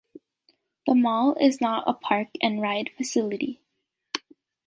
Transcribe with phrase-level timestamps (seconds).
[0.87, 3.61] The mall is not a park and ride facility.